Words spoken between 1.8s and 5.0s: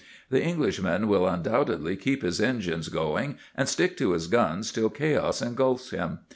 keep his engines going and stick to his guns till